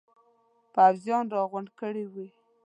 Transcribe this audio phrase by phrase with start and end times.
[0.73, 2.27] پوځیان را غونډ کړي وي.